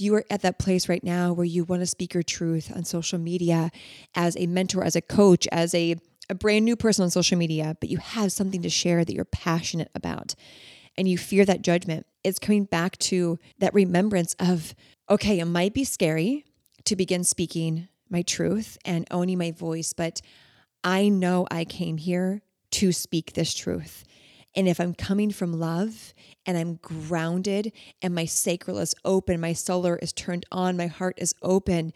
[0.00, 2.84] you are at that place right now where you want to speak your truth on
[2.84, 3.70] social media
[4.14, 5.96] as a mentor, as a coach, as a,
[6.28, 9.24] a brand new person on social media, but you have something to share that you're
[9.24, 10.34] passionate about
[10.96, 14.74] and you fear that judgment, it's coming back to that remembrance of,
[15.08, 16.44] okay, it might be scary
[16.84, 20.20] to begin speaking my truth and owning my voice, but
[20.82, 22.42] I know I came here
[22.72, 24.04] to speak this truth.
[24.56, 26.12] And if I'm coming from love
[26.44, 27.70] and I'm grounded
[28.02, 31.92] and my sacral is open, my solar is turned on, my heart is open,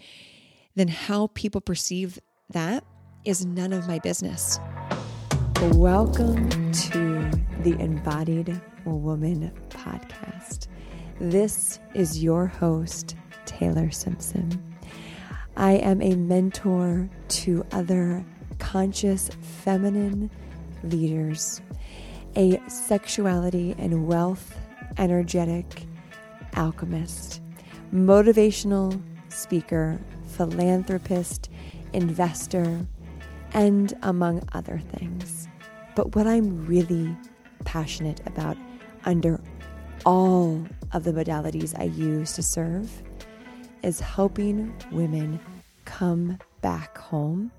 [0.76, 2.84] then how people perceive that
[3.24, 4.60] is none of my business.
[5.72, 7.28] Welcome to
[7.64, 10.68] the Embodied Woman podcast.
[11.18, 14.76] This is your host, Taylor Simpson.
[15.56, 18.24] I am a mentor to other
[18.60, 20.30] conscious feminine
[20.84, 21.60] leaders
[22.36, 24.56] a sexuality and wealth
[24.98, 25.86] energetic
[26.56, 27.40] alchemist,
[27.92, 29.98] motivational speaker,
[30.28, 31.50] philanthropist,
[31.92, 32.86] investor,
[33.52, 35.48] and among other things.
[35.94, 37.16] But what I'm really
[37.64, 38.56] passionate about
[39.04, 39.40] under
[40.04, 43.02] all of the modalities I use to serve
[43.82, 45.40] is helping women
[45.84, 47.52] come back home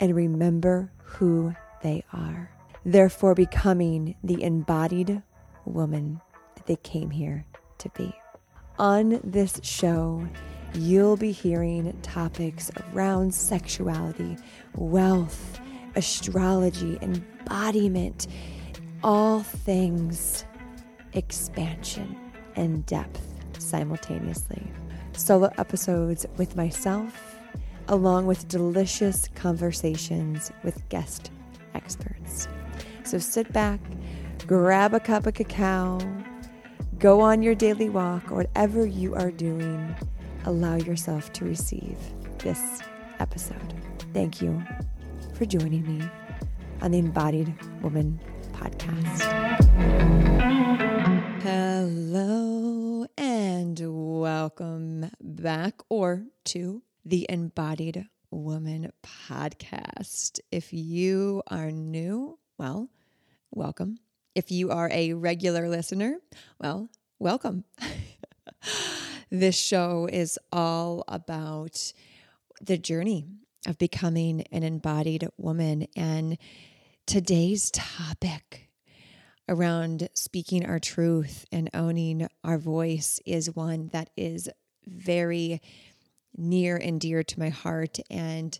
[0.00, 2.50] and remember who they are
[2.92, 5.22] therefore becoming the embodied
[5.66, 6.20] woman
[6.56, 7.44] that they came here
[7.76, 8.14] to be.
[8.78, 10.26] On this show,
[10.74, 14.36] you'll be hearing topics around sexuality,
[14.74, 15.60] wealth,
[15.96, 18.26] astrology, embodiment,
[19.02, 20.44] all things
[21.12, 22.16] expansion
[22.56, 23.22] and depth
[23.58, 24.62] simultaneously.
[25.12, 27.38] Solo episodes with myself,
[27.88, 31.30] along with delicious conversations with guest
[31.74, 32.48] experts.
[33.08, 33.80] So sit back,
[34.46, 35.98] grab a cup of cacao,
[36.98, 39.96] go on your daily walk, or whatever you are doing,
[40.44, 41.96] allow yourself to receive
[42.40, 42.82] this
[43.18, 43.72] episode.
[44.12, 44.62] Thank you
[45.32, 46.06] for joining me
[46.82, 48.20] on the Embodied Woman
[48.52, 49.22] podcast.
[51.40, 53.80] Hello and
[54.20, 60.40] welcome back or to the Embodied Woman podcast.
[60.52, 62.90] If you are new, well,
[63.50, 63.98] welcome.
[64.34, 66.18] If you are a regular listener,
[66.60, 67.64] well, welcome.
[69.30, 71.92] this show is all about
[72.60, 73.26] the journey
[73.66, 75.86] of becoming an embodied woman.
[75.96, 76.38] And
[77.06, 78.70] today's topic
[79.48, 84.48] around speaking our truth and owning our voice is one that is
[84.86, 85.60] very
[86.36, 87.98] near and dear to my heart.
[88.10, 88.58] And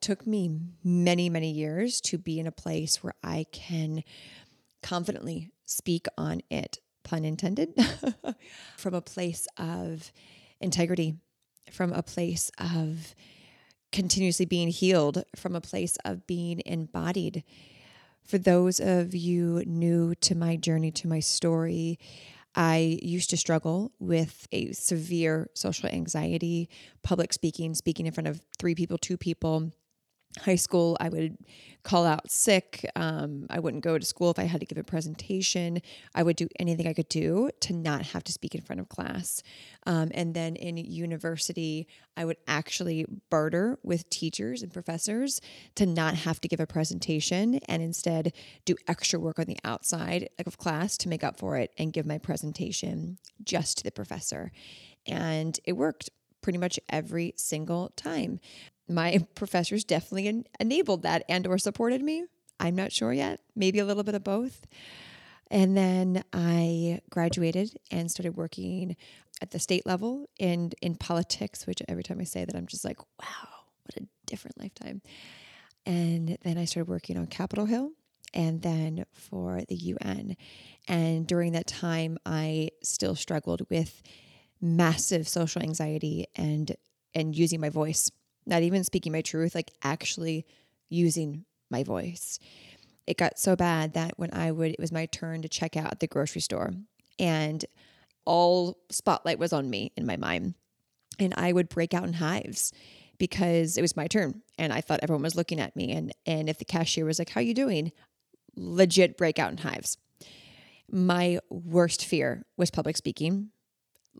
[0.00, 4.04] took me many, many years to be in a place where I can
[4.82, 7.74] confidently speak on it, pun intended,
[8.76, 10.12] from a place of
[10.60, 11.16] integrity,
[11.70, 13.14] from a place of
[13.92, 17.42] continuously being healed, from a place of being embodied.
[18.24, 21.98] For those of you new to my journey, to my story,
[22.54, 26.68] I used to struggle with a severe social anxiety,
[27.02, 29.72] public speaking, speaking in front of three people, two people
[30.38, 31.36] high school, I would
[31.84, 32.84] call out sick.
[32.96, 35.80] Um, I wouldn't go to school if I had to give a presentation.
[36.14, 38.88] I would do anything I could do to not have to speak in front of
[38.88, 39.42] class.
[39.86, 45.40] Um, and then in university, I would actually barter with teachers and professors
[45.76, 48.32] to not have to give a presentation and instead
[48.64, 52.06] do extra work on the outside of class to make up for it and give
[52.06, 54.52] my presentation just to the professor.
[55.06, 56.10] And it worked
[56.42, 58.40] pretty much every single time
[58.88, 62.24] my professors definitely enabled that and or supported me.
[62.60, 63.40] I'm not sure yet.
[63.54, 64.66] Maybe a little bit of both.
[65.50, 68.96] And then I graduated and started working
[69.40, 72.84] at the state level and in politics, which every time I say that, I'm just
[72.84, 73.48] like, wow,
[73.84, 75.00] what a different lifetime.
[75.86, 77.92] And then I started working on Capitol Hill
[78.34, 80.36] and then for the UN.
[80.86, 84.02] And during that time, I still struggled with
[84.60, 86.74] massive social anxiety and
[87.14, 88.10] and using my voice
[88.48, 90.46] not even speaking my truth, like actually
[90.88, 92.38] using my voice.
[93.06, 95.92] It got so bad that when I would, it was my turn to check out
[95.92, 96.72] at the grocery store,
[97.18, 97.64] and
[98.24, 100.54] all spotlight was on me in my mind.
[101.18, 102.72] And I would break out in hives
[103.18, 105.92] because it was my turn and I thought everyone was looking at me.
[105.92, 107.90] And, and if the cashier was like, How you doing?
[108.56, 109.96] Legit break out in hives.
[110.90, 113.50] My worst fear was public speaking.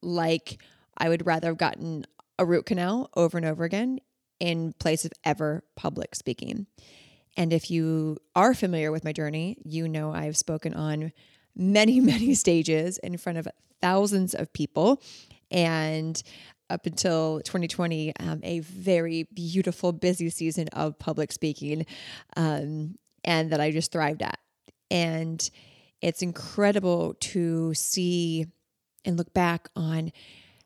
[0.02, 0.60] Like,
[0.96, 2.04] I would rather have gotten
[2.38, 4.00] a root canal over and over again
[4.40, 6.66] in place of ever public speaking.
[7.36, 11.12] And if you are familiar with my journey, you know I've spoken on
[11.54, 13.48] many, many stages in front of
[13.80, 15.02] thousands of people
[15.50, 16.20] and
[16.70, 21.86] up until 2020, um, a very beautiful, busy season of public speaking,
[22.36, 24.38] um, and that I just thrived at.
[24.90, 25.48] And
[26.02, 28.46] it's incredible to see
[29.04, 30.12] and look back on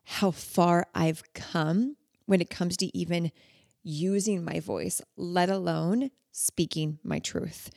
[0.03, 1.95] how far I've come
[2.25, 3.31] when it comes to even
[3.83, 7.69] using my voice, let alone speaking my truth.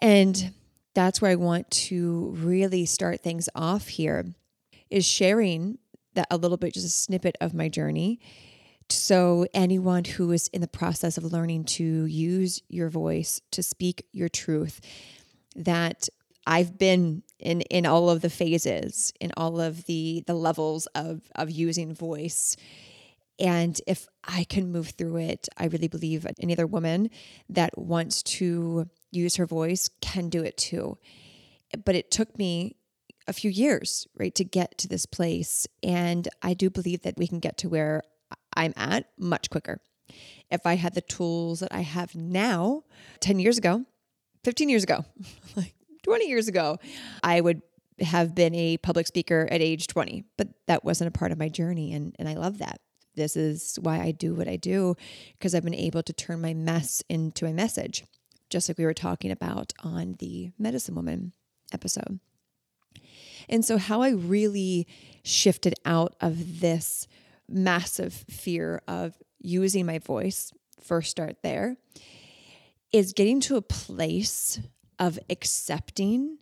[0.00, 0.52] And
[0.94, 4.26] that's where I want to really start things off here
[4.90, 5.78] is sharing
[6.14, 8.20] that a little bit, just a snippet of my journey.
[8.90, 14.06] So, anyone who is in the process of learning to use your voice to speak
[14.12, 14.80] your truth,
[15.56, 16.08] that
[16.46, 21.22] I've been in in all of the phases, in all of the the levels of
[21.34, 22.56] of using voice.
[23.38, 27.10] And if I can move through it, I really believe any other woman
[27.48, 30.98] that wants to use her voice can do it too.
[31.84, 32.76] But it took me
[33.26, 35.66] a few years, right, to get to this place.
[35.82, 38.02] And I do believe that we can get to where
[38.56, 39.80] I'm at much quicker.
[40.50, 42.84] If I had the tools that I have now,
[43.20, 43.84] 10 years ago,
[44.44, 45.04] 15 years ago,
[45.56, 46.78] like 20 years ago,
[47.22, 47.62] I would
[48.00, 51.48] have been a public speaker at age 20, but that wasn't a part of my
[51.48, 51.92] journey.
[51.92, 52.80] And, and I love that.
[53.14, 54.96] This is why I do what I do,
[55.38, 58.04] because I've been able to turn my mess into a message,
[58.50, 61.32] just like we were talking about on the Medicine Woman
[61.72, 62.18] episode.
[63.48, 64.86] And so, how I really
[65.22, 67.06] shifted out of this
[67.48, 71.76] massive fear of using my voice, first start there,
[72.92, 74.60] is getting to a place
[74.98, 76.38] of accepting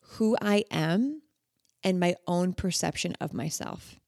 [0.00, 1.22] who I am
[1.82, 3.98] and my own perception of myself.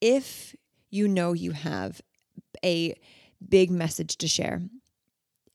[0.00, 0.54] If
[0.90, 2.00] you know you have
[2.64, 2.94] a
[3.48, 4.62] big message to share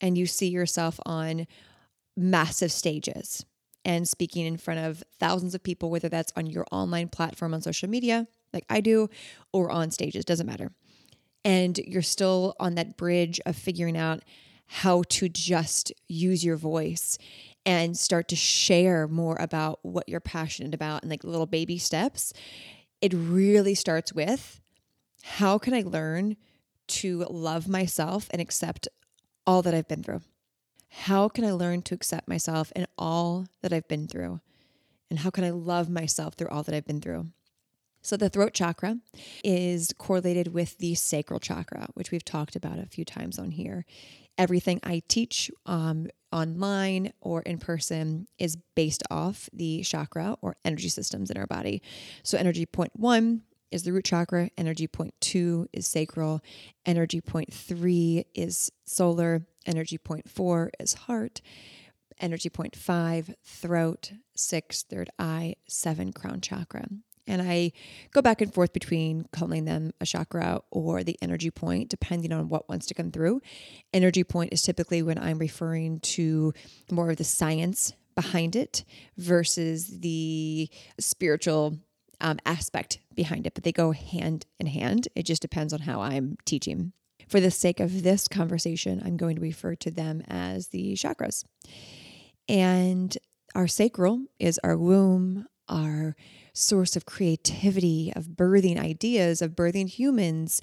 [0.00, 1.46] and you see yourself on
[2.16, 3.44] massive stages,
[3.84, 7.62] and speaking in front of thousands of people, whether that's on your online platform on
[7.62, 9.08] social media, like I do,
[9.52, 10.72] or on stages, doesn't matter.
[11.44, 14.24] And you're still on that bridge of figuring out
[14.66, 17.18] how to just use your voice
[17.64, 22.32] and start to share more about what you're passionate about and like little baby steps.
[23.00, 24.60] It really starts with
[25.26, 26.36] how can I learn
[26.86, 28.86] to love myself and accept
[29.44, 30.22] all that I've been through?
[30.88, 34.40] How can I learn to accept myself and all that I've been through?
[35.10, 37.26] And how can I love myself through all that I've been through?
[38.02, 38.98] So, the throat chakra
[39.42, 43.84] is correlated with the sacral chakra, which we've talked about a few times on here.
[44.38, 50.88] Everything I teach um, online or in person is based off the chakra or energy
[50.88, 51.82] systems in our body.
[52.22, 56.40] So, energy point one is the root chakra, energy point two is sacral,
[56.84, 61.42] energy point three is solar, Energy point four is heart.
[62.20, 64.12] Energy point five, throat.
[64.34, 65.56] Six, third eye.
[65.68, 66.86] Seven, crown chakra.
[67.26, 67.72] And I
[68.12, 72.48] go back and forth between calling them a chakra or the energy point, depending on
[72.48, 73.40] what wants to come through.
[73.92, 76.54] Energy point is typically when I'm referring to
[76.90, 78.84] more of the science behind it
[79.18, 80.70] versus the
[81.00, 81.78] spiritual
[82.20, 85.08] um, aspect behind it, but they go hand in hand.
[85.14, 86.92] It just depends on how I'm teaching.
[87.28, 91.44] For the sake of this conversation, I'm going to refer to them as the chakras.
[92.48, 93.16] And
[93.54, 96.14] our sacral is our womb, our
[96.52, 100.62] source of creativity, of birthing ideas, of birthing humans.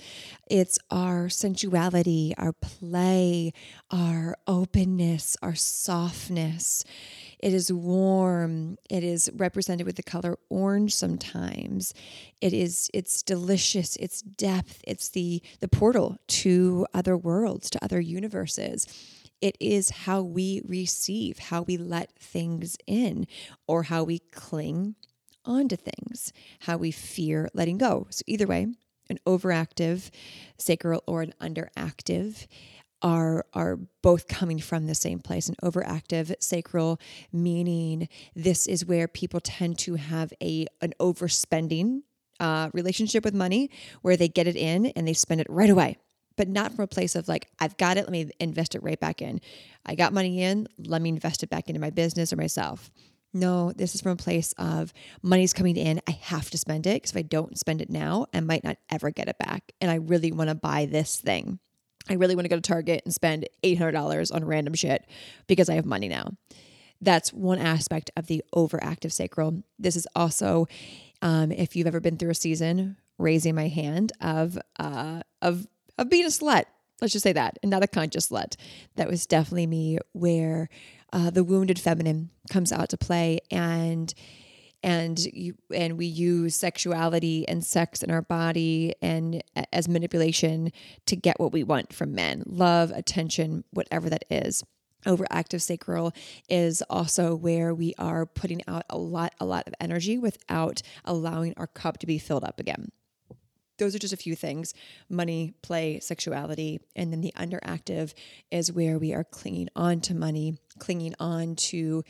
[0.49, 3.53] It's our sensuality, our play,
[3.91, 6.83] our openness, our softness.
[7.43, 8.77] It is warm.
[8.89, 11.93] It is represented with the color orange sometimes.
[12.39, 17.99] It is it's delicious, it's depth, it's the the portal to other worlds, to other
[17.99, 18.87] universes.
[19.41, 23.27] It is how we receive, how we let things in,
[23.67, 24.95] or how we cling
[25.43, 26.31] onto things,
[26.61, 28.07] how we fear letting go.
[28.09, 28.67] So, either way,
[29.09, 30.11] an overactive
[30.57, 32.47] sacral or an underactive
[33.03, 36.99] are are both coming from the same place an overactive sacral
[37.31, 42.01] meaning this is where people tend to have a an overspending
[42.39, 43.69] uh, relationship with money
[44.01, 45.97] where they get it in and they spend it right away
[46.35, 48.99] but not from a place of like i've got it let me invest it right
[48.99, 49.39] back in
[49.85, 52.89] i got money in let me invest it back into my business or myself
[53.33, 54.93] no, this is from a place of
[55.23, 55.99] money's coming in.
[56.07, 58.77] I have to spend it because if I don't spend it now, I might not
[58.91, 59.71] ever get it back.
[59.81, 61.59] And I really want to buy this thing.
[62.09, 65.05] I really want to go to Target and spend $800 on random shit
[65.47, 66.33] because I have money now.
[67.01, 69.63] That's one aspect of the overactive sacral.
[69.77, 70.67] This is also,
[71.21, 75.67] um, if you've ever been through a season, raising my hand of uh, of
[75.97, 76.65] of being a slut.
[77.01, 78.55] Let's just say that, and not a conscious slut.
[78.95, 80.69] That was definitely me, where
[81.11, 84.13] uh, the wounded feminine comes out to play, and
[84.83, 90.71] and you and we use sexuality and sex in our body and as manipulation
[91.05, 92.43] to get what we want from men.
[92.45, 94.63] Love attention whatever that is.
[95.05, 96.13] Overactive sacral
[96.49, 101.53] is also where we are putting out a lot a lot of energy without allowing
[101.57, 102.91] our cup to be filled up again.
[103.79, 104.73] Those are just a few things.
[105.09, 108.13] Money play sexuality and then the underactive
[108.51, 112.03] is where we are clinging on to money clinging on to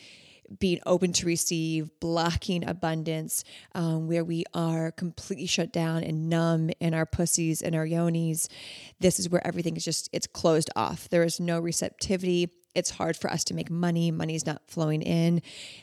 [0.60, 3.44] being open to receive, blocking abundance,
[3.76, 8.48] um, where we are completely shut down and numb in our pussies and our yonis.
[9.00, 11.10] This is where everything is just, it's closed off.
[11.10, 12.50] There is no receptivity.
[12.76, 14.12] It's hard for us to make money.
[14.12, 15.42] Money's not flowing in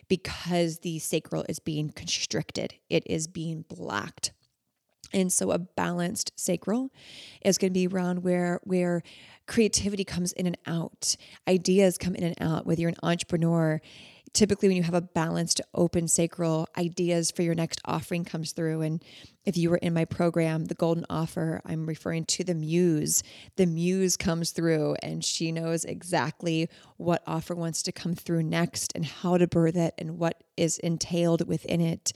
[0.08, 4.32] because the sacral is being constricted, it is being blocked.
[5.12, 6.90] And so a balanced sacral
[7.44, 9.02] is going to be around where where
[9.46, 11.16] creativity comes in and out,
[11.48, 13.80] ideas come in and out, whether you're an entrepreneur
[14.32, 18.82] typically when you have a balanced open sacral ideas for your next offering comes through.
[18.82, 19.02] And
[19.44, 23.22] if you were in my program the golden offer i'm referring to the muse.
[23.56, 28.92] The muse comes through and she knows exactly what offer wants to come through next
[28.94, 32.12] and how to birth it and what is entailed within it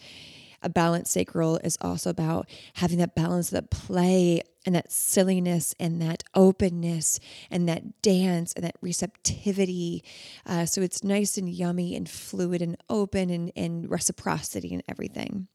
[0.64, 6.00] a balanced sacral is also about having that balance, that play, and that silliness, and
[6.00, 10.02] that openness, and that dance, and that receptivity.
[10.46, 15.48] Uh, so it's nice and yummy and fluid and open and, and reciprocity and everything.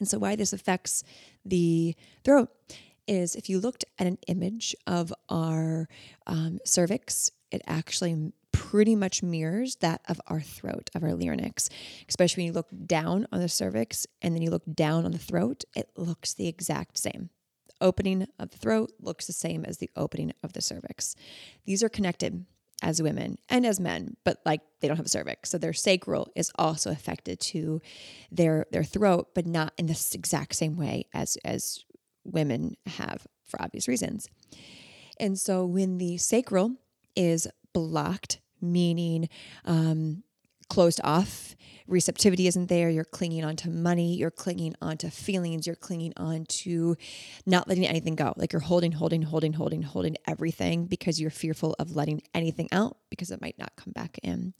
[0.00, 1.04] And so, why this affects
[1.44, 2.50] the throat
[3.06, 5.88] is if you looked at an image of our
[6.26, 11.68] um, cervix, it actually pretty much mirrors that of our throat, of our larynx.
[12.08, 15.18] Especially when you look down on the cervix and then you look down on the
[15.18, 17.30] throat, it looks the exact same.
[17.66, 21.16] The opening of the throat looks the same as the opening of the cervix.
[21.66, 22.46] These are connected
[22.80, 25.50] as women and as men, but like they don't have a cervix.
[25.50, 27.82] So their sacral is also affected to
[28.30, 31.84] their their throat, but not in this exact same way as as
[32.24, 34.28] women have for obvious reasons.
[35.18, 36.76] And so when the sacral
[37.16, 39.28] is blocked meaning
[39.64, 40.22] um,
[40.68, 41.54] closed off.
[41.86, 42.88] Receptivity isn't there.
[42.88, 44.16] You're clinging onto money.
[44.16, 45.66] You're clinging onto feelings.
[45.66, 46.94] You're clinging onto
[47.44, 48.32] not letting anything go.
[48.36, 52.96] Like you're holding, holding, holding, holding, holding everything because you're fearful of letting anything out
[53.10, 54.54] because it might not come back in.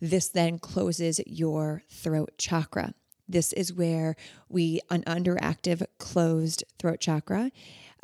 [0.00, 2.92] This then closes your throat chakra.
[3.28, 4.16] This is where
[4.48, 7.52] we, an underactive, closed throat chakra,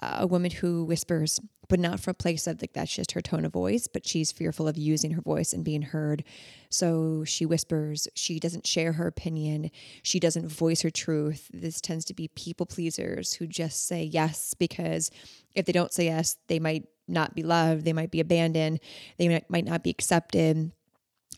[0.00, 3.20] uh, a woman who whispers, but not from a place of like that's just her
[3.20, 6.24] tone of voice, but she's fearful of using her voice and being heard.
[6.70, 9.70] So she whispers, she doesn't share her opinion,
[10.02, 11.50] she doesn't voice her truth.
[11.52, 15.10] This tends to be people pleasers who just say yes because
[15.54, 18.80] if they don't say yes, they might not be loved, they might be abandoned,
[19.16, 20.72] they might, not be accepted.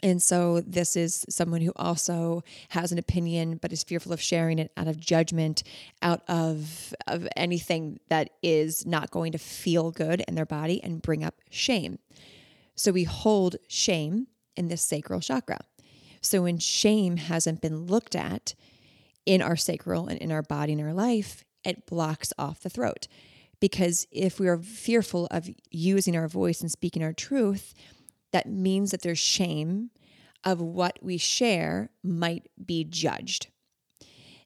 [0.02, 4.58] And so, this is someone who also has an opinion, but is fearful of sharing
[4.58, 5.62] it out of judgment,
[6.00, 11.02] out of, of anything that is not going to feel good in their body and
[11.02, 11.98] bring up shame.
[12.74, 15.58] So, we hold shame in this sacral chakra.
[16.22, 18.54] So, when shame hasn't been looked at
[19.26, 23.06] in our sacral and in our body and our life, it blocks off the throat.
[23.60, 27.74] Because if we are fearful of using our voice and speaking our truth,
[28.32, 29.90] that means that there's shame
[30.44, 33.48] of what we share might be judged.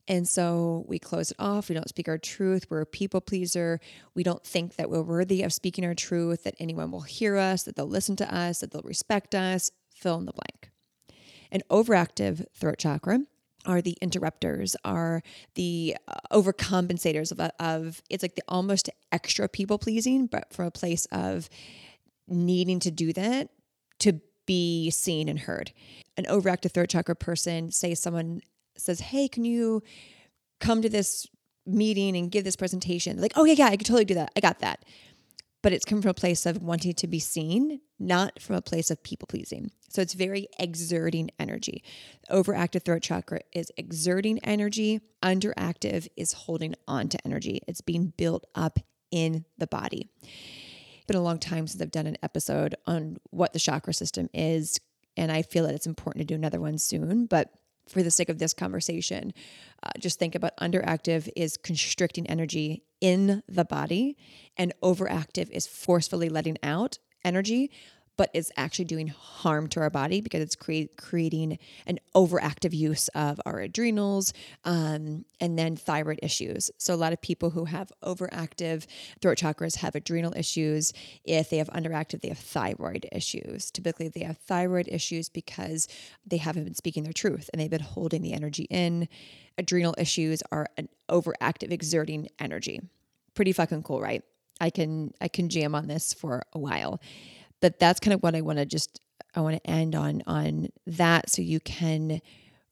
[0.07, 1.69] And so we close it off.
[1.69, 2.67] We don't speak our truth.
[2.69, 3.81] We're a people pleaser.
[4.15, 7.63] We don't think that we're worthy of speaking our truth, that anyone will hear us,
[7.63, 9.71] that they'll listen to us, that they'll respect us.
[9.95, 10.71] Fill in the blank.
[11.51, 13.21] An overactive throat chakra
[13.65, 15.23] are the interrupters, are
[15.55, 20.71] the uh, overcompensators of, of it's like the almost extra people pleasing, but from a
[20.71, 21.49] place of
[22.29, 23.49] needing to do that
[24.01, 25.73] to be seen and heard.
[26.17, 28.41] An overactive throat chakra person, say someone
[28.77, 29.83] says, Hey, can you
[30.61, 31.27] come to this
[31.67, 33.21] meeting and give this presentation?
[33.21, 34.33] Like, oh, yeah, yeah, I could totally do that.
[34.37, 34.85] I got that.
[35.63, 38.91] But it's come from a place of wanting to be seen, not from a place
[38.91, 39.71] of people pleasing.
[39.89, 41.83] So it's very exerting energy.
[42.31, 47.63] Overactive throat chakra is exerting energy, underactive is holding on to energy.
[47.67, 48.79] It's being built up
[49.11, 50.11] in the body
[51.07, 54.81] been a long time since I've done an episode on what the chakra system is.
[55.17, 57.27] And I feel that it's important to do another one soon.
[57.27, 57.51] But
[57.89, 59.33] for the sake of this conversation,
[59.83, 64.17] uh, just think about underactive is constricting energy in the body,
[64.57, 67.71] and overactive is forcefully letting out energy,
[68.17, 73.41] but it's actually doing harm to our body because it's creating an overactive use of
[73.45, 74.33] our adrenals
[74.65, 76.71] um, and then thyroid issues.
[76.79, 78.87] So, a lot of people who have overactive
[79.21, 80.93] throat chakras have adrenal issues.
[81.25, 83.71] If they have underactive, they have thyroid issues.
[83.71, 85.89] Typically, they have thyroid issues because
[86.27, 89.09] they haven't been speaking their truth and they've been holding the energy in.
[89.59, 92.81] Adrenal issues are an overactive, exerting energy.
[93.35, 94.23] Pretty fucking cool, right?
[94.61, 97.01] I can I can jam on this for a while
[97.65, 99.01] but that's kind of what I want to just
[99.35, 102.21] I want to end on on that so you can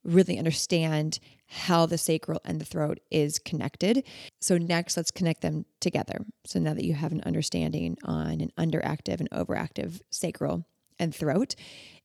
[0.05, 4.05] really understand how the sacral and the throat is connected.
[4.43, 6.27] So next let's connect them together.
[6.45, 10.67] So now that you have an understanding on an underactive and overactive sacral
[10.99, 11.55] and throat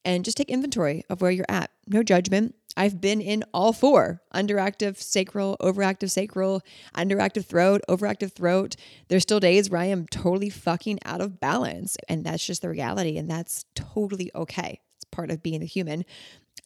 [0.05, 1.69] and just take inventory of where you're at.
[1.87, 2.55] No judgment.
[2.77, 6.61] I've been in all four underactive sacral, overactive sacral,
[6.95, 8.75] underactive throat, overactive throat.
[9.07, 11.97] There's still days where I am totally fucking out of balance.
[12.07, 13.17] And that's just the reality.
[13.17, 14.79] And that's totally okay.
[14.95, 16.05] It's part of being a human.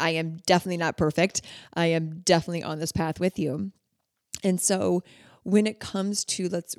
[0.01, 1.41] I am definitely not perfect.
[1.73, 3.71] I am definitely on this path with you.
[4.43, 5.03] And so
[5.43, 6.75] when it comes to, let's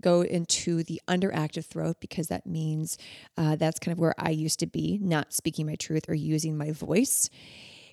[0.00, 2.98] go into the underactive throat because that means
[3.36, 6.56] uh, that's kind of where I used to be, not speaking my truth or using
[6.56, 7.28] my voice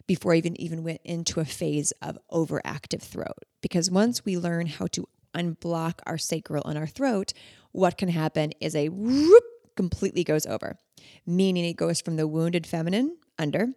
[0.10, 3.46] before I even even went into a phase of overactive throat.
[3.62, 7.32] Because once we learn how to unblock our sacral and our throat,
[7.74, 9.44] what can happen is a whoop
[9.78, 10.80] completely goes over,
[11.28, 13.68] meaning it goes from the wounded feminine under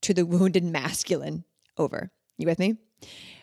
[0.00, 1.44] to the wounded masculine
[1.78, 2.10] over.
[2.36, 2.78] You with me?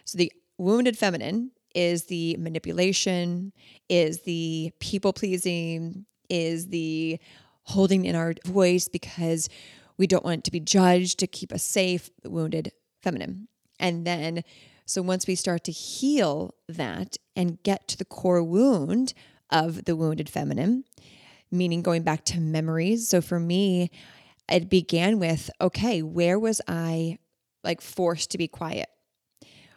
[0.03, 3.53] So the wounded feminine is the manipulation,
[3.87, 7.19] is the people pleasing, is the
[7.63, 9.47] holding in our voice because
[9.97, 12.71] we don't want to be judged to keep us safe, wounded
[13.01, 13.47] feminine.
[13.79, 14.43] And then,
[14.85, 19.13] so once we start to heal that and get to the core wound
[19.49, 20.83] of the wounded feminine,
[21.51, 23.07] meaning going back to memories.
[23.07, 23.91] So for me,
[24.51, 27.19] it began with okay, where was I
[27.63, 28.89] like forced to be quiet?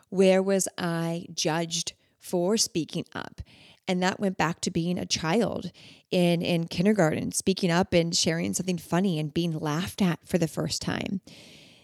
[0.08, 3.40] Where was I judged for speaking up?
[3.88, 5.70] And that went back to being a child
[6.10, 10.48] in, in kindergarten, speaking up and sharing something funny and being laughed at for the
[10.48, 11.20] first time.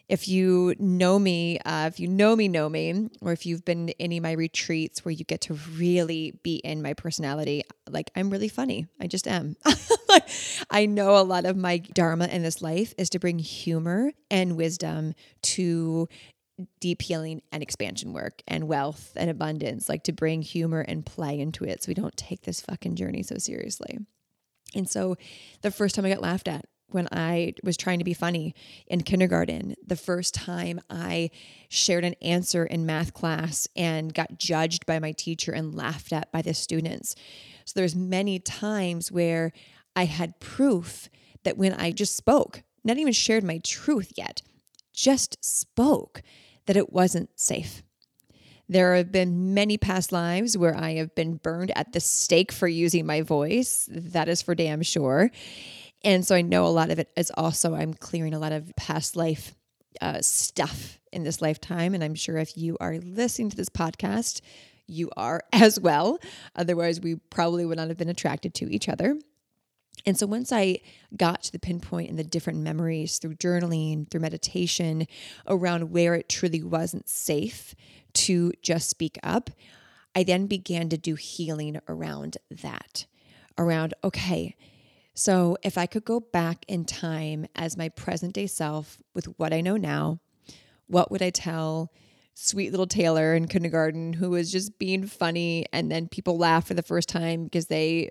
[0.08, 3.90] If you know me, uh, if you know me, know me, or if you've been
[3.98, 8.28] any of my retreats where you get to really be in my personality, like I'm
[8.28, 8.88] really funny.
[9.00, 9.56] I just am.
[10.70, 14.56] I know a lot of my dharma in this life is to bring humor and
[14.56, 16.08] wisdom to
[16.80, 21.38] deep healing and expansion work and wealth and abundance, like to bring humor and play
[21.40, 23.98] into it so we don't take this fucking journey so seriously.
[24.74, 25.16] And so
[25.62, 28.54] the first time I got laughed at when I was trying to be funny
[28.86, 31.30] in kindergarten, the first time I
[31.68, 36.30] shared an answer in math class and got judged by my teacher and laughed at
[36.32, 37.14] by the students.
[37.64, 39.52] So there's many times where
[39.96, 41.08] I had proof
[41.44, 44.42] that when I just spoke, not even shared my truth yet,
[44.92, 46.22] just spoke
[46.66, 47.82] that it wasn't safe.
[48.68, 52.68] There have been many past lives where I have been burned at the stake for
[52.68, 53.88] using my voice.
[53.90, 55.30] That is for damn sure.
[56.04, 58.72] And so I know a lot of it is also, I'm clearing a lot of
[58.76, 59.54] past life
[60.00, 61.94] uh, stuff in this lifetime.
[61.94, 64.40] And I'm sure if you are listening to this podcast,
[64.86, 66.18] you are as well.
[66.56, 69.16] Otherwise, we probably would not have been attracted to each other.
[70.04, 70.80] And so once I
[71.16, 75.06] got to the pinpoint and the different memories through journaling, through meditation,
[75.46, 77.74] around where it truly wasn't safe
[78.14, 79.50] to just speak up,
[80.14, 83.06] I then began to do healing around that.
[83.58, 84.56] Around, okay,
[85.14, 89.52] so if I could go back in time as my present day self with what
[89.52, 90.20] I know now,
[90.86, 91.92] what would I tell
[92.34, 96.74] sweet little Taylor in kindergarten who was just being funny and then people laugh for
[96.74, 98.10] the first time because they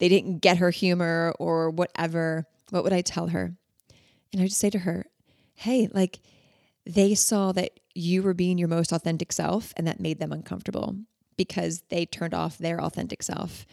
[0.00, 3.52] they didn't get her humor or whatever, what would I tell her?
[4.32, 5.06] And I would just say to her,
[5.54, 6.20] hey, like
[6.86, 10.96] they saw that you were being your most authentic self and that made them uncomfortable
[11.36, 13.66] because they turned off their authentic self.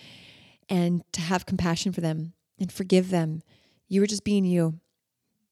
[0.69, 3.41] And to have compassion for them and forgive them.
[3.87, 4.79] You were just being you.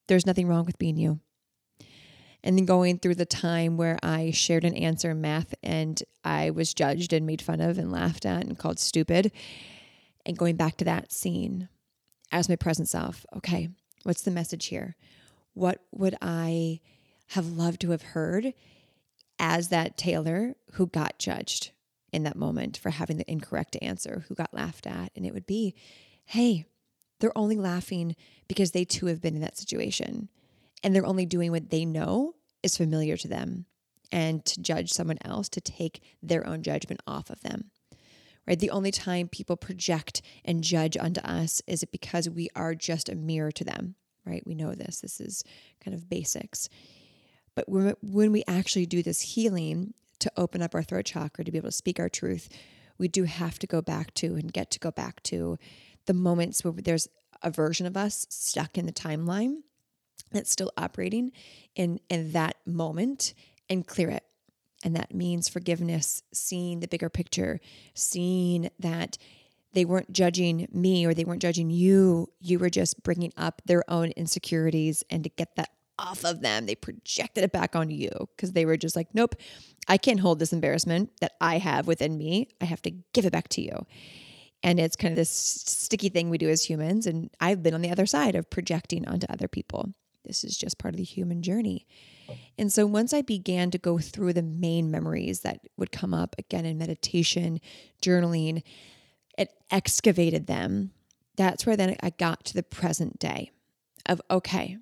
[0.08, 1.22] There's nothing wrong with being you.
[2.44, 6.50] And then going through the time where I shared an answer in math and I
[6.50, 9.32] was judged and made fun of and laughed at and called stupid
[10.26, 11.70] and going back to that scene
[12.32, 13.26] as my present self.
[13.36, 13.70] Okay,
[14.04, 14.96] what's the message here?
[15.54, 16.82] What would I
[17.30, 18.54] have loved to have heard
[19.40, 21.72] as that Taylor who got judged
[22.12, 25.12] in that moment for having the incorrect answer, who got laughed at?
[25.16, 25.76] And it would be,
[26.26, 26.66] hey,
[27.20, 28.16] they're only laughing
[28.48, 30.30] because they too have been in that situation.
[30.84, 33.66] And they're only doing what they know is familiar to them.
[34.12, 37.72] And to judge someone else, to take their own judgment off of them
[38.48, 38.60] right?
[38.60, 43.10] The only time people project and judge unto us is it because we are just
[43.10, 43.96] a mirror to them.
[44.26, 44.44] right?
[44.46, 45.02] We know this.
[45.02, 45.44] This is
[45.84, 46.70] kind of basics.
[47.56, 51.52] But when, when we actually do this healing to open up our throat chakra to
[51.52, 52.50] be able to speak our truth,
[52.98, 55.58] we do have to go back to and get to go back to
[56.06, 57.08] the moments where there's
[57.42, 59.58] a version of us stuck in the timeline
[60.32, 61.32] that's still operating
[61.76, 63.34] in, in that moment
[63.70, 64.24] and clear it.
[64.86, 67.60] And that means forgiveness, seeing the bigger picture,
[67.96, 69.18] seeing that
[69.74, 72.30] they weren't judging me or they weren't judging you.
[72.40, 75.04] You were just bringing up their own insecurities.
[75.10, 78.66] And to get that off of them, they projected it back on you because they
[78.66, 79.36] were just like, nope,
[79.88, 82.50] I can't hold this embarrassment that I have within me.
[82.62, 83.88] I have to give it back to you.
[84.62, 87.08] And it's kind of this sticky thing we do as humans.
[87.08, 89.94] And I've been on the other side of projecting onto other people.
[90.26, 91.88] This is just part of the human journey.
[92.58, 96.36] And so once I began to go through the main memories that would come up
[96.40, 97.60] again in meditation,
[98.02, 98.64] journaling,
[99.38, 100.92] it excavated them.
[101.36, 103.52] That's where then I got to the present day
[104.06, 104.78] of okay,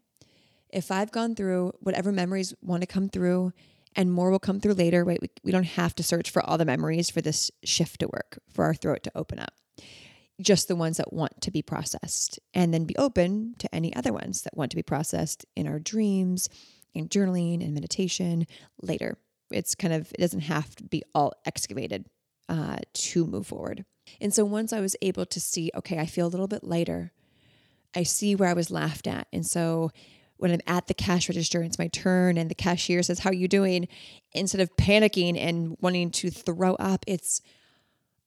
[0.69, 3.53] if I've gone through whatever memories want to come through
[3.95, 5.21] and more will come through later, right?
[5.21, 8.39] We, we don't have to search for all the memories for this shift to work,
[8.51, 9.53] for our throat to open up.
[10.41, 14.11] Just the ones that want to be processed, and then be open to any other
[14.11, 16.49] ones that want to be processed in our dreams,
[16.93, 18.45] in journaling and meditation
[18.81, 19.17] later.
[19.51, 22.07] It's kind of, it doesn't have to be all excavated
[22.49, 23.85] uh, to move forward.
[24.19, 27.11] And so once I was able to see, okay, I feel a little bit lighter,
[27.95, 29.27] I see where I was laughed at.
[29.31, 29.91] And so
[30.37, 33.29] when I'm at the cash register, and it's my turn, and the cashier says, How
[33.29, 33.87] are you doing?
[34.33, 37.41] Instead of panicking and wanting to throw up, it's,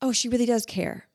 [0.01, 1.07] Oh, she really does care.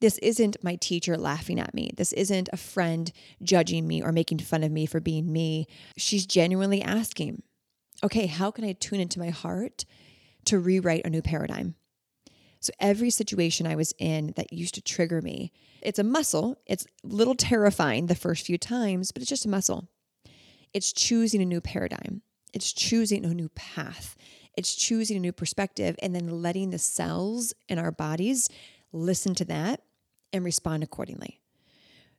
[0.00, 1.90] This isn't my teacher laughing at me.
[1.94, 5.66] This isn't a friend judging me or making fun of me for being me.
[5.96, 7.42] She's genuinely asking,
[8.02, 9.84] okay, how can I tune into my heart
[10.46, 11.74] to rewrite a new paradigm?
[12.60, 16.60] So every situation I was in that used to trigger me, it's a muscle.
[16.66, 19.88] It's a little terrifying the first few times, but it's just a muscle.
[20.72, 22.22] It's choosing a new paradigm.
[22.52, 24.16] It's choosing a new path.
[24.56, 28.48] It's choosing a new perspective and then letting the cells in our bodies
[28.92, 29.80] listen to that
[30.32, 31.40] and respond accordingly.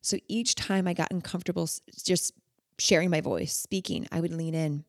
[0.02, 1.70] So each time I got uncomfortable
[2.04, 2.34] just
[2.80, 4.84] sharing my voice, speaking, I would lean in.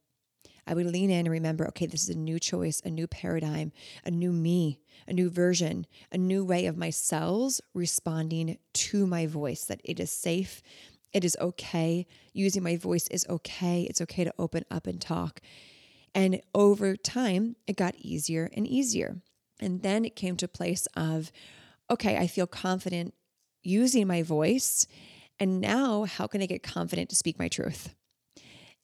[0.66, 3.72] I would lean in and remember, okay, this is a new choice, a new paradigm,
[4.04, 9.26] a new me, a new version, a new way of my cells responding to my
[9.26, 10.62] voice, that it is safe,
[11.12, 12.06] it is okay.
[12.32, 13.82] Using my voice is okay.
[13.82, 15.40] It's okay to open up and talk.
[16.14, 19.16] And over time, it got easier and easier.
[19.60, 21.32] And then it came to a place of,
[21.92, 23.14] okay, I feel confident
[23.62, 24.86] using my voice.
[25.38, 27.94] And now, how can I get confident to speak my truth?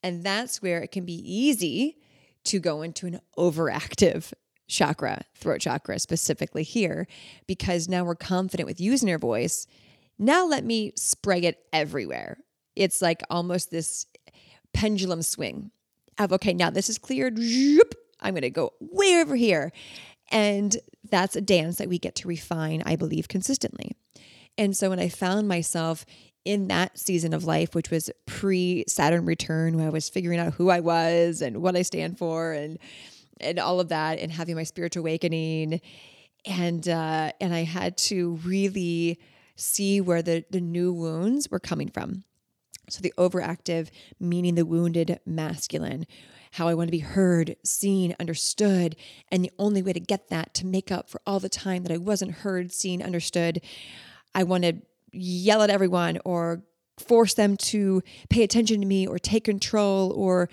[0.03, 1.99] And that's where it can be easy
[2.45, 4.33] to go into an overactive
[4.69, 7.07] chakra, throat chakra specifically here,
[7.47, 9.67] because now we're confident with using our voice.
[10.19, 12.39] Now let me spray it everywhere.
[12.77, 14.07] It's like almost this
[14.73, 15.71] pendulum swing
[16.19, 17.39] of, okay, now this is cleared.
[18.21, 19.73] I'm going to go way over here.
[20.31, 20.77] And
[21.09, 23.93] that's a dance that we get to refine, I believe, consistently.
[24.57, 26.05] And so when I found myself
[26.45, 30.55] in that season of life, which was pre Saturn return, where I was figuring out
[30.55, 32.79] who I was and what I stand for and
[33.41, 35.81] and all of that, and having my spiritual awakening,
[36.45, 39.19] and uh, and I had to really
[39.57, 42.25] see where the the new wounds were coming from.
[42.89, 46.07] So the overactive, meaning the wounded masculine,
[46.53, 48.97] how I want to be heard, seen, understood.
[49.31, 51.93] And the only way to get that, to make up for all the time that
[51.93, 53.61] I wasn't heard, seen, understood,
[54.35, 54.75] I want to
[55.13, 56.63] yell at everyone or
[56.99, 60.49] force them to pay attention to me or take control or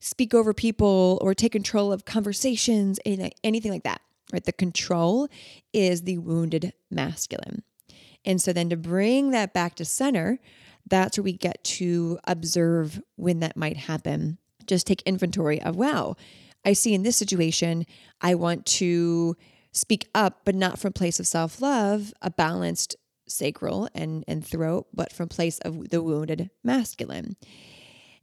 [0.00, 4.00] speak over people or take control of conversations, anything like that.
[4.32, 4.44] Right?
[4.44, 5.28] The control
[5.72, 7.62] is the wounded masculine.
[8.24, 10.38] And so then to bring that back to center,
[10.88, 14.38] that's where we get to observe when that might happen.
[14.66, 16.16] Just take inventory of, wow,
[16.64, 17.86] I see in this situation,
[18.20, 19.36] I want to
[19.72, 22.96] speak up, but not from place of self love, a balanced
[23.28, 27.36] sacral and, and throat, but from place of the wounded masculine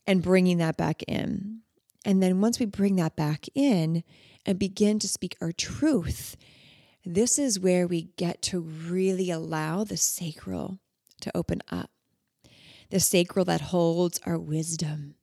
[0.06, 1.62] and bringing that back in.
[2.06, 4.04] And then once we bring that back in
[4.45, 6.38] and begin to speak our truth,
[7.06, 10.80] this is where we get to really allow the sacral
[11.21, 11.89] to open up
[12.89, 15.15] the sacral that holds our wisdom,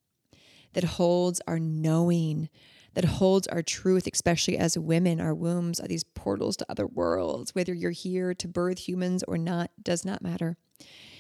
[0.75, 2.49] that holds our knowing,
[2.95, 5.21] that holds our truth, especially as women.
[5.21, 7.55] Our wombs are these portals to other worlds.
[7.55, 10.57] Whether you're here to birth humans or not does not matter.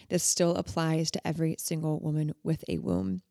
[0.08, 3.22] This still applies to every single woman with a womb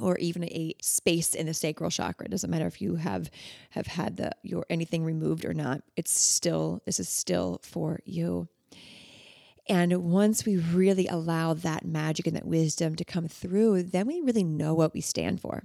[0.00, 2.26] or even a space in the sacral chakra.
[2.26, 3.30] It doesn't matter if you have
[3.70, 5.82] have had the your anything removed or not.
[5.96, 8.48] It's still this is still for you.
[9.68, 14.20] And once we really allow that magic and that wisdom to come through, then we
[14.20, 15.64] really know what we stand for.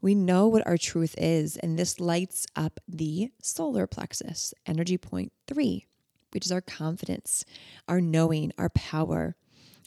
[0.00, 5.32] We know what our truth is, and this lights up the solar plexus, energy point
[5.46, 5.86] three,
[6.32, 7.44] which is our confidence,
[7.88, 9.36] our knowing, our power,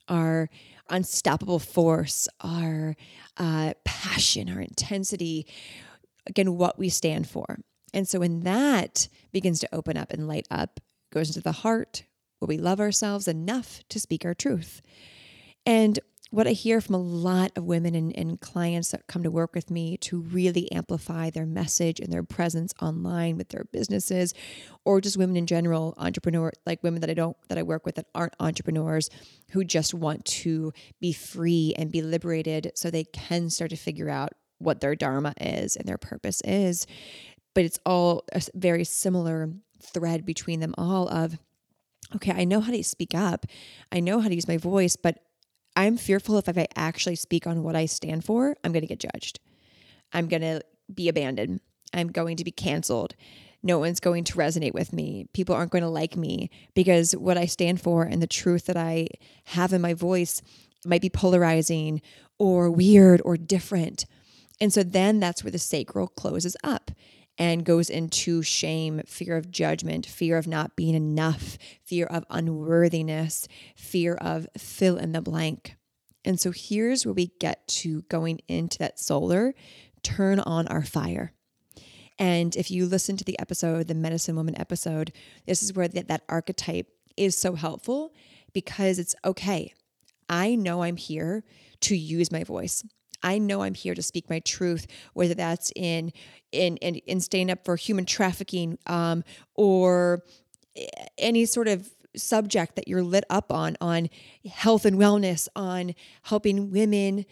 [0.07, 0.49] our
[0.89, 2.95] unstoppable force, our
[3.37, 5.45] uh, passion, our intensity,
[6.25, 7.59] again, what we stand for.
[7.93, 10.79] And so when that begins to open up and light up,
[11.11, 12.03] goes into the heart,
[12.39, 14.81] where we love ourselves enough to speak our truth.
[15.65, 19.31] And what I hear from a lot of women and, and, clients that come to
[19.31, 24.33] work with me to really amplify their message and their presence online with their businesses,
[24.83, 27.95] or just women in general, entrepreneur, like women that I don't, that I work with
[27.95, 29.09] that aren't entrepreneurs
[29.51, 34.09] who just want to be free and be liberated so they can start to figure
[34.09, 36.87] out what their dharma is and their purpose is.
[37.53, 41.37] But it's all a very similar thread between them all of,
[42.15, 43.45] okay, I know how to speak up,
[43.91, 45.19] I know how to use my voice, but
[45.75, 48.99] I'm fearful if, I actually speak on what I stand for, I'm going to get
[48.99, 49.39] judged.
[50.11, 50.61] I'm going to
[50.93, 51.59] be abandoned.
[51.93, 53.15] I'm going to be canceled.
[53.61, 55.27] No one's going to resonate with me.
[55.33, 58.77] People aren't going to like me because what I stand for and the truth that
[58.77, 59.09] I
[59.45, 60.41] have in my voice
[60.85, 62.01] might be polarizing
[62.39, 64.05] or weird or different.
[64.59, 66.91] And so then that's where the sacral closes up
[67.37, 73.47] and goes into shame, fear of judgment, fear of not being enough, fear of unworthiness,
[73.75, 75.75] fear of fill in the blank.
[76.25, 79.53] And so here's where we get to going into that solar,
[80.03, 81.33] turn on our fire.
[82.19, 85.13] And if you listen to the episode, the Medicine Woman episode,
[85.45, 88.13] this is where that, that archetype is so helpful
[88.53, 89.73] because it's okay.
[90.27, 91.43] I know I'm here
[91.81, 92.83] to use my voice.
[93.23, 96.11] I know I'm here to speak my truth, whether that's in
[96.51, 99.23] in in, in staying up for human trafficking um,
[99.55, 100.23] or
[101.17, 104.09] any sort of subject that you're lit up on on
[104.49, 107.25] health and wellness on helping women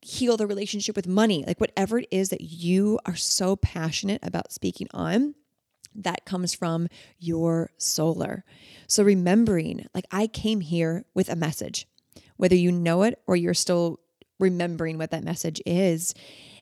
[0.00, 4.52] heal their relationship with money like whatever it is that you are so passionate about
[4.52, 5.34] speaking on
[5.94, 8.44] that comes from your solar.
[8.86, 11.86] So remembering like i came here with a message.
[12.36, 14.00] Whether you know it or you're still
[14.38, 16.14] remembering what that message is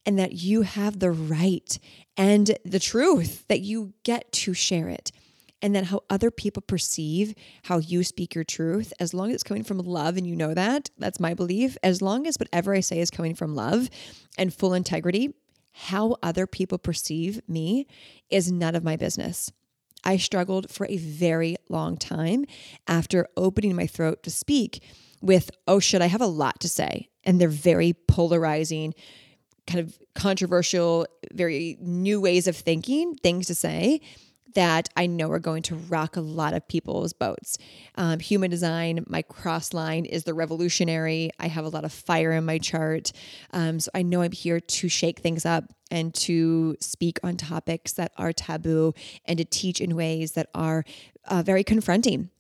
[0.07, 1.79] and that you have the right
[2.17, 5.13] and the truth that you get to share it.
[5.63, 9.43] And then how other people perceive how you speak your truth, as long as it's
[9.43, 11.77] coming from love and you know that, that's my belief.
[11.83, 13.91] As long as whatever I say is coming from love
[14.39, 15.35] and full integrity,
[15.73, 17.87] how other people perceive me
[18.31, 19.53] is none of my business.
[20.03, 22.47] I struggled for a very long time
[22.87, 24.83] after opening my throat to speak
[25.21, 27.09] with, oh shit, I have a lot to say.
[27.25, 28.95] And they're very polarizing,
[29.67, 34.01] kind of controversial, very new ways of thinking, things to say
[34.55, 37.59] that I know are going to rock a lot of people's boats.
[37.95, 41.31] Um, human design, my cross line is the revolutionary.
[41.39, 43.13] I have a lot of fire in my chart.
[43.53, 47.93] Um, so I know I'm here to shake things up and to speak on topics
[47.95, 50.85] that are taboo and to teach in ways that are
[51.27, 52.31] uh, very confronting.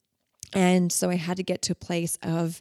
[0.53, 2.61] And so I had to get to a place of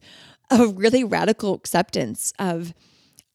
[0.51, 2.73] of really radical acceptance of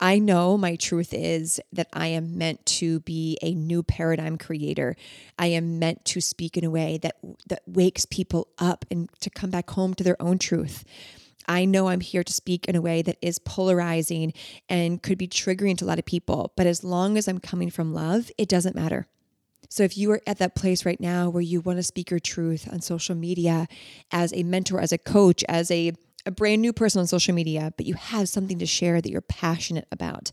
[0.00, 4.96] I know my truth is that I am meant to be a new paradigm creator.
[5.38, 9.30] I am meant to speak in a way that that wakes people up and to
[9.30, 10.84] come back home to their own truth.
[11.46, 14.32] I know I'm here to speak in a way that is polarizing
[14.68, 17.70] and could be triggering to a lot of people, but as long as I'm coming
[17.70, 19.06] from love, it doesn't matter.
[19.74, 22.20] So if you are at that place right now where you want to speak your
[22.20, 23.66] truth on social media
[24.12, 25.90] as a mentor, as a coach, as a,
[26.24, 29.20] a brand new person on social media, but you have something to share that you're
[29.20, 30.30] passionate about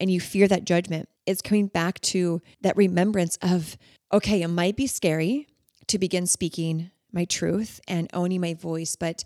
[0.00, 3.76] and you fear that judgment, it's coming back to that remembrance of,
[4.14, 5.46] okay, it might be scary
[5.88, 9.24] to begin speaking my truth and owning my voice, but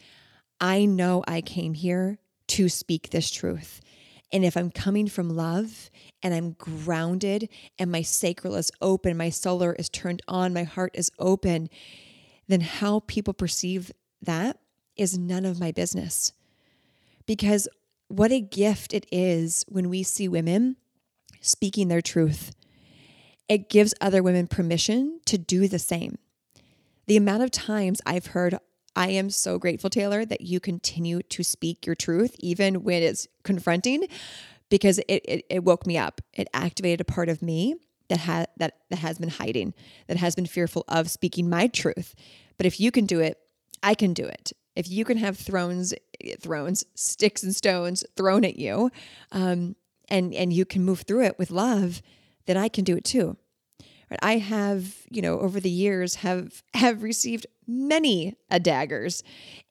[0.60, 3.80] I know I came here to speak this truth.
[4.34, 9.30] And if I'm coming from love and I'm grounded and my sacral is open, my
[9.30, 11.70] solar is turned on, my heart is open,
[12.48, 14.58] then how people perceive that
[14.96, 16.32] is none of my business.
[17.26, 17.68] Because
[18.08, 20.78] what a gift it is when we see women
[21.40, 22.56] speaking their truth.
[23.48, 26.18] It gives other women permission to do the same.
[27.06, 28.58] The amount of times I've heard
[28.96, 33.26] I am so grateful, Taylor, that you continue to speak your truth, even when it's
[33.42, 34.06] confronting,
[34.68, 36.20] because it, it, it woke me up.
[36.32, 37.76] It activated a part of me
[38.08, 39.74] that had that, that has been hiding,
[40.06, 42.14] that has been fearful of speaking my truth.
[42.56, 43.38] But if you can do it,
[43.82, 44.52] I can do it.
[44.76, 45.94] If you can have thrones,
[46.40, 48.90] thrones, sticks and stones thrown at you,
[49.32, 49.76] um,
[50.08, 52.02] and and you can move through it with love,
[52.46, 53.36] then I can do it too.
[54.22, 59.22] I have, you know, over the years have have received many a daggers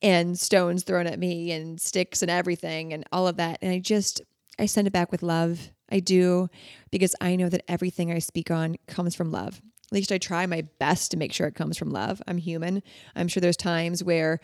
[0.01, 3.59] and stones thrown at me and sticks and everything and all of that.
[3.61, 4.21] And I just
[4.59, 5.71] I send it back with love.
[5.89, 6.49] I do
[6.91, 9.61] because I know that everything I speak on comes from love.
[9.87, 12.21] At least I try my best to make sure it comes from love.
[12.27, 12.81] I'm human.
[13.15, 14.39] I'm sure there's times where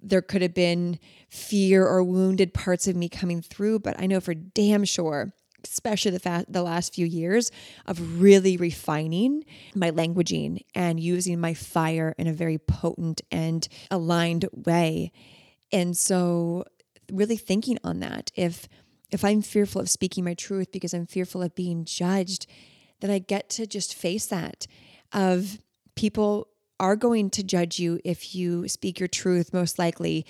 [0.00, 0.98] there could have been
[1.28, 5.32] fear or wounded parts of me coming through, but I know for damn sure
[5.64, 7.50] especially the fa- the last few years
[7.86, 9.44] of really refining
[9.74, 15.12] my languaging and using my fire in a very potent and aligned way.
[15.72, 16.64] And so
[17.10, 18.68] really thinking on that if
[19.10, 22.46] if I'm fearful of speaking my truth because I'm fearful of being judged,
[23.00, 24.66] then I get to just face that
[25.12, 25.58] of
[25.94, 26.48] people
[26.80, 30.24] are going to judge you if you speak your truth, most likely,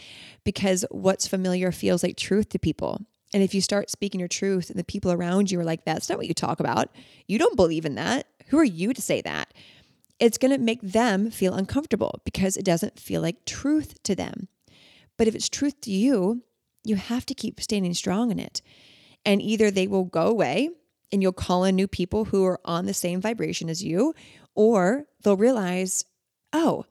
[0.44, 3.02] because what's familiar feels like truth to people.
[3.34, 6.08] And if you start speaking your truth and the people around you are like, that's
[6.08, 6.88] not what you talk about,
[7.26, 8.26] you don't believe in that.
[8.48, 9.52] Who are you to say that?
[10.18, 14.48] It's going to make them feel uncomfortable because it doesn't feel like truth to them.
[15.16, 16.42] But if it's truth to you,
[16.84, 18.62] you have to keep standing strong in it.
[19.24, 20.70] And either they will go away
[21.12, 24.14] and you'll call in new people who are on the same vibration as you,
[24.54, 26.04] or they'll realize
[26.52, 26.86] oh,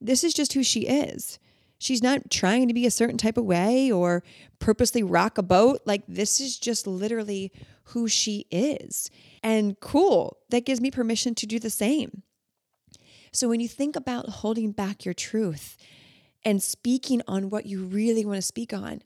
[0.00, 1.38] this is just who she is.
[1.84, 4.22] She's not trying to be a certain type of way or
[4.58, 5.82] purposely rock a boat.
[5.84, 7.52] Like, this is just literally
[7.88, 9.10] who she is.
[9.42, 12.22] And cool, that gives me permission to do the same.
[13.32, 15.76] So, when you think about holding back your truth
[16.42, 19.02] and speaking on what you really want to speak on,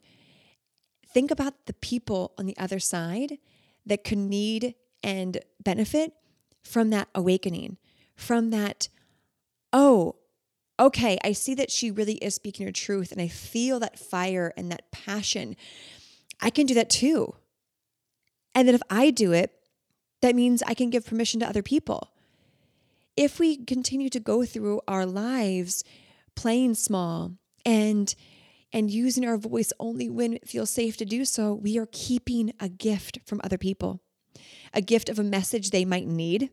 [1.05, 3.39] think about the people on the other side
[3.85, 6.13] that could need and benefit
[6.63, 7.75] from that awakening,
[8.15, 8.87] from that
[9.73, 10.15] oh,
[10.79, 14.53] okay, I see that she really is speaking her truth and I feel that fire
[14.55, 15.55] and that passion.
[16.41, 17.35] I can do that too.
[18.55, 19.53] And then if I do it,
[20.21, 22.11] that means I can give permission to other people.
[23.15, 25.83] If we continue to go through our lives
[26.35, 27.33] playing small
[27.65, 28.15] and
[28.71, 32.53] and using our voice only when it feels safe to do so, we are keeping
[32.59, 33.99] a gift from other people.
[34.73, 36.51] A gift of a message they might need,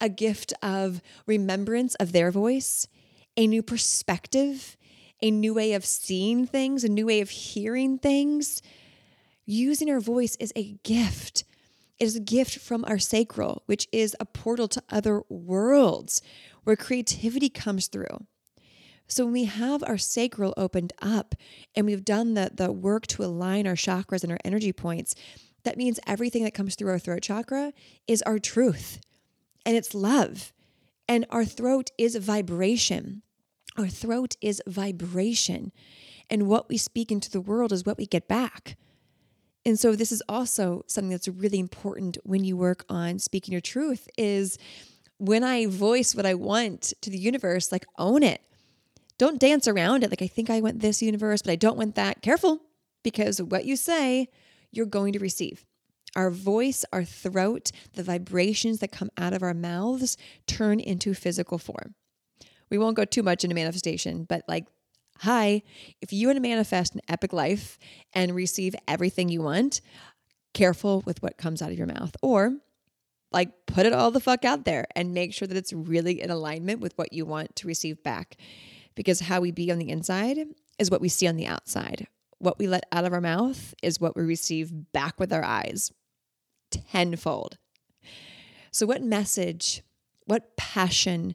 [0.00, 2.86] a gift of remembrance of their voice,
[3.36, 4.76] a new perspective,
[5.22, 8.62] a new way of seeing things, a new way of hearing things.
[9.46, 11.44] Using our voice is a gift.
[11.98, 16.22] It is a gift from our sacral, which is a portal to other worlds
[16.64, 18.26] where creativity comes through.
[19.06, 21.34] So when we have our sacral opened up
[21.74, 25.14] and we've done the, the work to align our chakras and our energy points,
[25.64, 27.72] that means everything that comes through our throat chakra
[28.06, 29.00] is our truth
[29.66, 30.53] and it's love.
[31.08, 33.22] And our throat is vibration.
[33.76, 35.72] Our throat is vibration.
[36.30, 38.76] And what we speak into the world is what we get back.
[39.66, 43.60] And so this is also something that's really important when you work on speaking your
[43.60, 44.58] truth is
[45.18, 48.42] when I voice what I want to the universe, like own it.
[49.16, 51.94] Don't dance around it like I think I want this universe, but I don't want
[51.94, 52.20] that.
[52.20, 52.60] Careful
[53.02, 54.28] because what you say,
[54.72, 55.64] you're going to receive.
[56.16, 61.58] Our voice, our throat, the vibrations that come out of our mouths turn into physical
[61.58, 61.94] form.
[62.70, 64.66] We won't go too much into manifestation, but like,
[65.18, 65.62] hi,
[66.00, 67.78] if you want to manifest an epic life
[68.12, 69.80] and receive everything you want,
[70.52, 72.16] careful with what comes out of your mouth.
[72.22, 72.54] Or
[73.32, 76.30] like put it all the fuck out there and make sure that it's really in
[76.30, 78.36] alignment with what you want to receive back.
[78.94, 80.38] Because how we be on the inside
[80.78, 82.06] is what we see on the outside.
[82.38, 85.90] What we let out of our mouth is what we receive back with our eyes
[86.90, 87.58] tenfold.
[88.70, 89.82] So, what message,
[90.26, 91.34] what passion,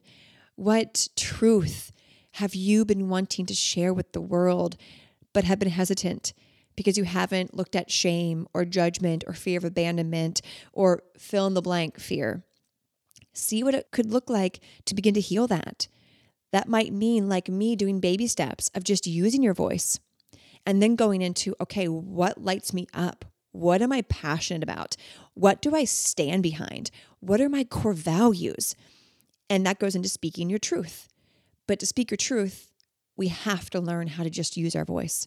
[0.56, 1.92] what truth
[2.32, 4.76] have you been wanting to share with the world,
[5.32, 6.32] but have been hesitant
[6.76, 11.54] because you haven't looked at shame or judgment or fear of abandonment or fill in
[11.54, 12.44] the blank fear?
[13.32, 15.88] See what it could look like to begin to heal that.
[16.52, 20.00] That might mean, like me, doing baby steps of just using your voice
[20.66, 23.24] and then going into, okay, what lights me up?
[23.52, 24.96] What am I passionate about?
[25.34, 26.90] What do I stand behind?
[27.20, 28.76] What are my core values?
[29.48, 31.08] And that goes into speaking your truth.
[31.66, 32.70] But to speak your truth,
[33.16, 35.26] we have to learn how to just use our voice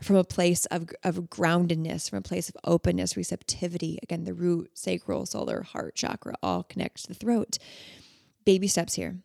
[0.00, 3.98] from a place of, of groundedness, from a place of openness, receptivity.
[4.02, 7.58] Again, the root, sacral, solar, heart chakra all connect to the throat.
[8.44, 9.18] Baby steps here.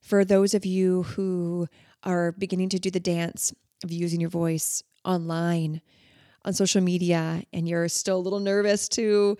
[0.00, 1.68] For those of you who
[2.02, 5.80] are beginning to do the dance of using your voice online,
[6.44, 9.36] on social media and you're still a little nervous to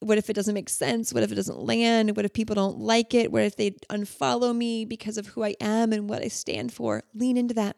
[0.00, 1.12] what if it doesn't make sense?
[1.12, 2.16] What if it doesn't land?
[2.16, 3.32] What if people don't like it?
[3.32, 7.02] What if they unfollow me because of who I am and what I stand for?
[7.14, 7.76] Lean into that.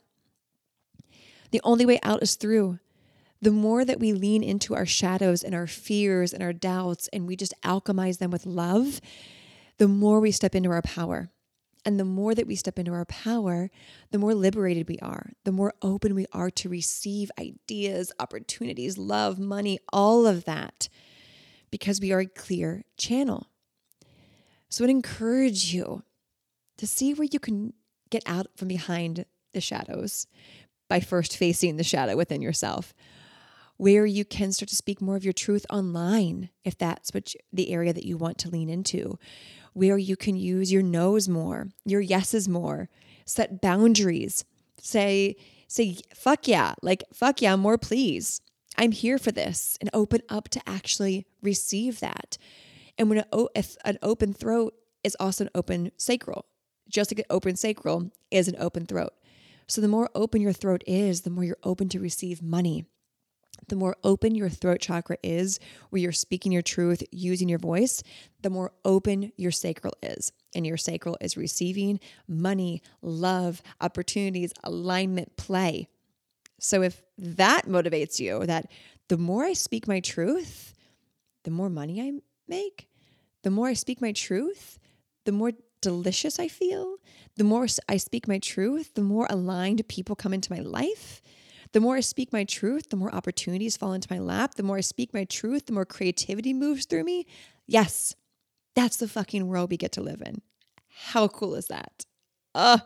[1.51, 2.79] The only way out is through.
[3.41, 7.27] The more that we lean into our shadows and our fears and our doubts and
[7.27, 9.01] we just alchemize them with love,
[9.79, 11.31] the more we step into our power.
[11.89, 13.71] And the more that we step into our power,
[14.11, 19.39] the more liberated we are, the more open we are to receive ideas, opportunities, love,
[19.39, 20.91] money, all of that,
[21.71, 23.47] because we are a clear channel.
[24.69, 26.03] So I'd encourage you
[26.77, 27.73] to see where you can
[28.11, 29.25] get out from behind
[29.55, 30.27] the shadows
[30.91, 32.93] by first facing the shadow within yourself
[33.79, 37.71] where you can start to speak more of your truth online if that's you, the
[37.71, 39.19] area that you want to lean into
[39.79, 42.89] where you can use your no's more your yeses more
[43.25, 44.45] set boundaries
[44.81, 45.37] say
[45.69, 48.41] say fuck yeah like fuck yeah more please.
[48.77, 52.39] I'm here for this and open up to actually receive that.
[52.97, 56.47] And when an, an open throat is also an open sacral
[56.89, 59.13] just like an open sacral is an open throat.
[59.67, 62.87] So the more open your throat is the more you're open to receive money
[63.67, 65.59] the more open your throat chakra is,
[65.91, 68.03] where you're speaking your truth using your voice,
[68.43, 70.33] the more open your sacral is.
[70.55, 75.89] And your sacral is receiving money, love, opportunities, alignment, play.
[76.61, 78.71] So if that motivates you, that
[79.09, 80.75] the more I speak my truth,
[81.45, 82.13] the more money I
[82.49, 82.89] make,
[83.43, 84.79] the more I speak my truth,
[85.25, 86.97] the more delicious I feel,
[87.37, 91.23] the more I speak my truth, the more aligned people come into my life
[91.73, 94.55] the more I speak my truth, the more opportunities fall into my lap.
[94.55, 97.27] The more I speak my truth, the more creativity moves through me.
[97.67, 98.15] Yes,
[98.75, 100.41] that's the fucking world we get to live in.
[100.89, 102.05] How cool is that?
[102.55, 102.79] Uh,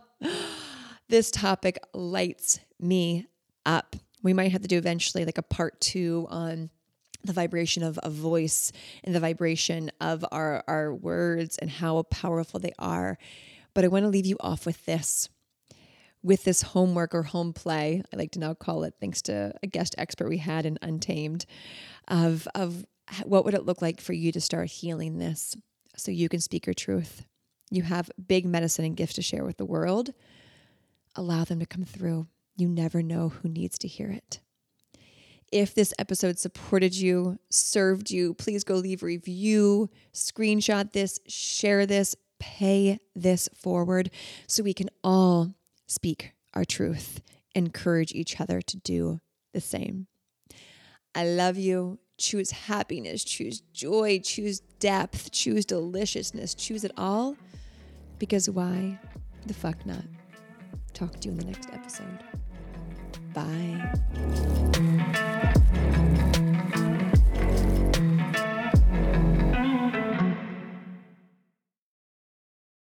[1.08, 3.26] this topic lights me
[3.64, 3.96] up.
[4.22, 6.70] We might have to do eventually like a part two on
[7.24, 8.72] the vibration of a voice
[9.04, 13.18] and the vibration of our, our words and how powerful they are.
[13.74, 15.28] But I want to leave you off with this
[16.22, 19.66] with this homework or home play, I like to now call it, thanks to a
[19.66, 21.46] guest expert we had in Untamed,
[22.08, 22.84] of, of
[23.24, 25.56] what would it look like for you to start healing this
[25.96, 27.24] so you can speak your truth.
[27.70, 30.12] You have big medicine and gifts to share with the world.
[31.16, 32.26] Allow them to come through.
[32.56, 34.40] You never know who needs to hear it.
[35.50, 41.84] If this episode supported you, served you, please go leave a review, screenshot this, share
[41.84, 44.10] this, pay this forward
[44.46, 45.54] so we can all
[45.92, 47.20] speak our truth,
[47.54, 49.20] encourage each other to do
[49.52, 50.06] the same.
[51.14, 51.98] I love you.
[52.18, 57.36] Choose happiness, choose joy, choose depth, choose deliciousness, choose it all.
[58.18, 58.98] Because why
[59.46, 60.04] the fuck not?
[60.94, 62.22] Talk to you in the next episode.
[63.34, 65.18] Bye.